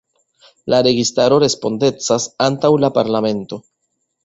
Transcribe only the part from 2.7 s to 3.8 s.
la parlamento.